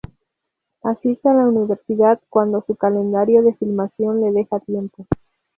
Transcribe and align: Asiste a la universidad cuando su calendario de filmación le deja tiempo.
Asiste 0.81 1.29
a 1.29 1.33
la 1.35 1.43
universidad 1.45 2.19
cuando 2.29 2.63
su 2.65 2.75
calendario 2.75 3.43
de 3.43 3.53
filmación 3.53 4.19
le 4.19 4.31
deja 4.31 4.59
tiempo. 4.59 5.05